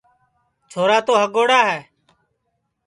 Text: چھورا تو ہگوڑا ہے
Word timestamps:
چھورا 0.69 0.97
تو 1.07 1.13
ہگوڑا 1.21 1.61
ہے 1.71 1.79